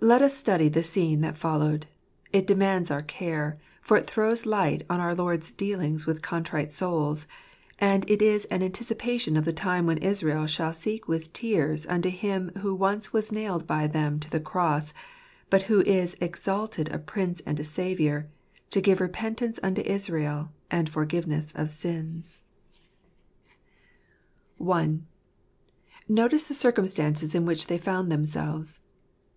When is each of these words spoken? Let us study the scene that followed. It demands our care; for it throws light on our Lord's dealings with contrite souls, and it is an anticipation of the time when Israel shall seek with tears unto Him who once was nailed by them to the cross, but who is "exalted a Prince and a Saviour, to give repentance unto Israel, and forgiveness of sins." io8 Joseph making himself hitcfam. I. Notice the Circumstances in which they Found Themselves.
Let 0.00 0.20
us 0.20 0.36
study 0.36 0.68
the 0.68 0.82
scene 0.82 1.22
that 1.22 1.38
followed. 1.38 1.86
It 2.30 2.46
demands 2.46 2.90
our 2.90 3.00
care; 3.00 3.58
for 3.80 3.96
it 3.96 4.06
throws 4.10 4.44
light 4.44 4.84
on 4.90 5.00
our 5.00 5.14
Lord's 5.14 5.50
dealings 5.50 6.04
with 6.04 6.20
contrite 6.20 6.74
souls, 6.74 7.26
and 7.78 8.04
it 8.10 8.20
is 8.20 8.44
an 8.46 8.62
anticipation 8.62 9.34
of 9.34 9.46
the 9.46 9.52
time 9.52 9.86
when 9.86 9.96
Israel 9.98 10.44
shall 10.44 10.74
seek 10.74 11.08
with 11.08 11.32
tears 11.32 11.86
unto 11.86 12.10
Him 12.10 12.50
who 12.58 12.74
once 12.74 13.14
was 13.14 13.32
nailed 13.32 13.66
by 13.66 13.86
them 13.86 14.20
to 14.20 14.28
the 14.28 14.40
cross, 14.40 14.92
but 15.48 15.62
who 15.62 15.80
is 15.82 16.18
"exalted 16.20 16.90
a 16.90 16.98
Prince 16.98 17.40
and 17.46 17.58
a 17.58 17.64
Saviour, 17.64 18.26
to 18.70 18.82
give 18.82 19.00
repentance 19.00 19.58
unto 19.62 19.80
Israel, 19.82 20.50
and 20.70 20.86
forgiveness 20.90 21.50
of 21.52 21.70
sins." 21.70 22.40
io8 24.60 24.60
Joseph 24.60 24.60
making 24.60 24.80
himself 24.80 24.84
hitcfam. 24.84 25.00
I. 25.00 26.12
Notice 26.12 26.48
the 26.48 26.54
Circumstances 26.54 27.34
in 27.34 27.46
which 27.46 27.68
they 27.68 27.78
Found 27.78 28.12
Themselves. 28.12 28.80